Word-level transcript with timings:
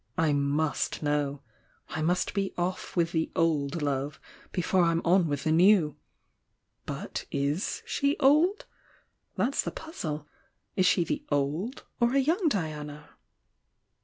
I 0.17 0.33
must 0.33 1.03
know! 1.03 1.43
I 1.89 2.01
must 2.01 2.33
be 2.33 2.55
off 2.57 2.95
with 2.95 3.11
the 3.11 3.29
'old' 3.35 3.83
love, 3.83 4.19
before 4.51 4.81
I'm 4.83 4.99
on 5.05 5.27
with 5.27 5.43
the 5.43 5.51
new! 5.51 5.95
But 6.87 7.25
is 7.29 7.83
she 7.85 8.15
the 8.15 8.21
'old'? 8.25 8.65
That's 9.35 9.61
the 9.61 9.69
puzzle. 9.69 10.27
Is 10.75 10.87
she 10.87 11.03
the 11.03 11.23
'old,' 11.31 11.83
or 11.99 12.15
a 12.15 12.19
young 12.19 12.47
Diana?" 12.49 13.11